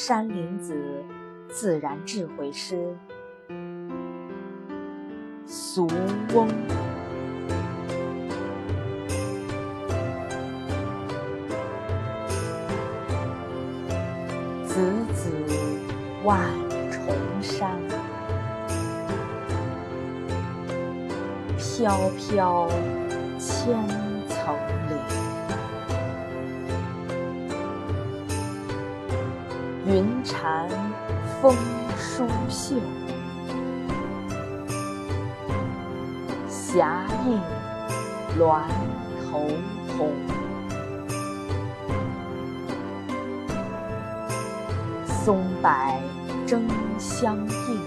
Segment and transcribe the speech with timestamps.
[0.00, 0.76] 山林子
[1.48, 2.96] 自然智慧师
[5.44, 5.88] 俗
[6.32, 6.48] 翁。
[14.64, 14.80] 子
[15.12, 15.32] 子
[16.22, 16.38] 万
[16.92, 17.12] 重
[17.42, 17.76] 山，
[21.58, 22.68] 飘飘
[23.36, 23.76] 千
[29.88, 30.68] 云缠
[31.40, 31.56] 风
[31.96, 32.76] 舒袖，
[36.46, 37.40] 霞映
[38.36, 38.68] 峦
[39.24, 39.48] 头
[39.96, 40.12] 红。
[45.06, 45.70] 松柏
[46.46, 47.80] 争相映，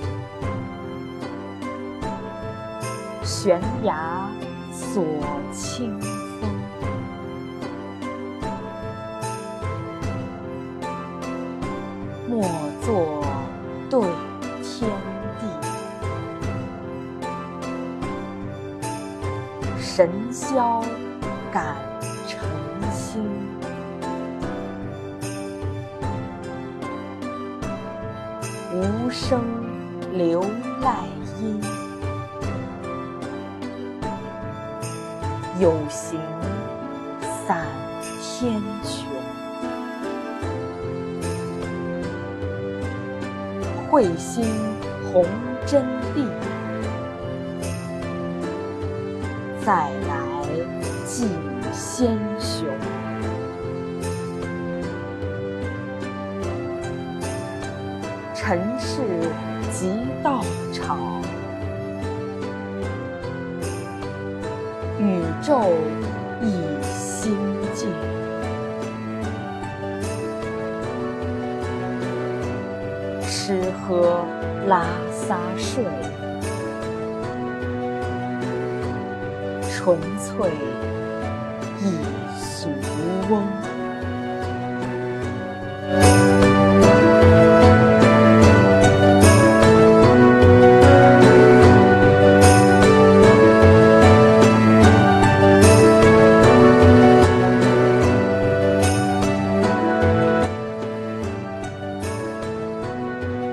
[3.23, 4.27] 悬崖
[4.71, 5.05] 锁
[5.51, 5.99] 清
[12.31, 12.41] 莫
[12.79, 13.25] 作
[13.89, 13.99] 对
[14.63, 14.89] 天
[15.37, 15.45] 地，
[19.77, 20.81] 神霄
[21.51, 21.75] 感
[22.25, 22.39] 晨
[22.89, 23.21] 星。
[28.73, 29.43] 无声
[30.13, 30.39] 留
[30.79, 30.99] 赖
[31.41, 31.61] 音，
[35.59, 36.17] 有形
[37.45, 37.67] 散
[38.21, 39.10] 天穹。
[43.91, 44.45] 慧心
[45.11, 45.25] 弘
[45.65, 45.83] 真
[46.15, 46.25] 谛，
[49.65, 50.47] 再来
[51.05, 51.27] 祭
[51.73, 52.65] 先雄。
[58.33, 59.01] 尘世
[59.73, 60.41] 即道
[60.71, 61.21] 场，
[64.99, 65.69] 宇宙
[66.41, 67.35] 亦心
[67.73, 67.89] 境。
[73.51, 74.25] 吃喝
[74.65, 75.83] 拉撒睡，
[79.69, 80.49] 纯粹
[81.81, 81.97] 一
[82.39, 82.69] 俗
[83.29, 83.43] 翁。